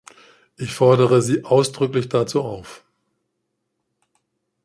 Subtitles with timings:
[0.57, 2.83] Ich fordere sie ausdrücklich dazu auf.